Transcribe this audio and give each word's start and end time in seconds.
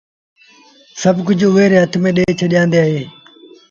سڀ 1.01 1.15
ڪجھ 1.27 1.43
اُئي 1.47 1.65
ري 1.71 1.77
هٿ 1.83 1.93
ميݩ 2.03 2.15
ڏي 2.17 2.23
ڇڏيآندي 2.39 2.77
اهي۔ 2.83 3.01